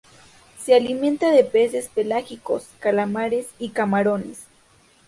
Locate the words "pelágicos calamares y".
1.87-3.69